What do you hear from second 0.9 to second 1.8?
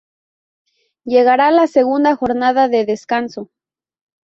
Llegará la